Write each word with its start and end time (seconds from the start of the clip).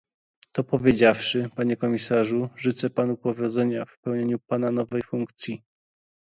To 0.51 0.63
powiedziawszy, 0.63 1.49
panie 1.55 1.77
komisarzu, 1.77 2.49
życzę 2.55 2.89
panu 2.89 3.17
powodzenia 3.17 3.85
w 3.85 3.99
pełnieniu 3.99 4.39
pana 4.39 4.71
nowej 4.71 5.01
funkcji 5.07 5.63